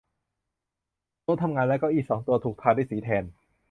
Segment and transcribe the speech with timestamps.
[1.23, 3.23] โต๊ะทำงานและเก้าอี้สองตัวถูกทาด้วยสีแทน